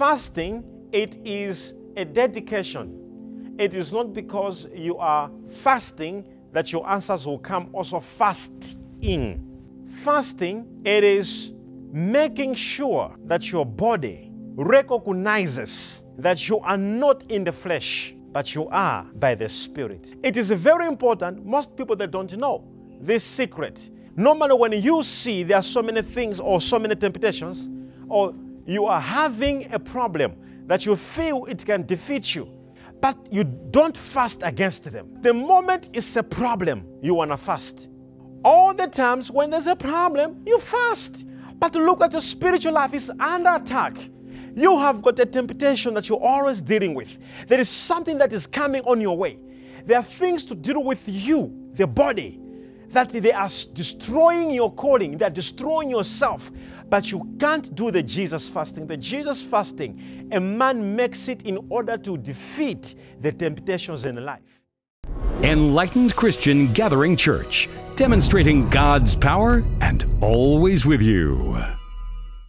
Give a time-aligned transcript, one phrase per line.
[0.00, 3.54] Fasting, it is a dedication.
[3.58, 9.46] It is not because you are fasting that your answers will come also fasting.
[9.86, 11.52] Fasting, it is
[11.92, 18.68] making sure that your body recognizes that you are not in the flesh, but you
[18.68, 20.14] are by the Spirit.
[20.22, 22.64] It is very important, most people that don't know
[23.02, 23.90] this secret.
[24.16, 27.68] Normally, when you see there are so many things or so many temptations,
[28.08, 28.34] or
[28.70, 30.36] you are having a problem
[30.66, 32.48] that you feel it can defeat you,
[33.00, 35.08] but you don't fast against them.
[35.22, 37.88] The moment it's a problem, you want to fast.
[38.44, 41.26] All the times when there's a problem, you fast.
[41.58, 43.98] But look at your spiritual life is under attack.
[44.54, 47.18] You have got a temptation that you're always dealing with.
[47.48, 49.38] There is something that is coming on your way.
[49.84, 52.40] There are things to deal with you, the body,
[52.90, 56.50] that they are destroying your calling, they're destroying yourself.
[56.88, 58.86] But you can't do the Jesus fasting.
[58.86, 64.60] The Jesus fasting, a man makes it in order to defeat the temptations in life.
[65.42, 71.56] Enlightened Christian Gathering Church, demonstrating God's power and always with you.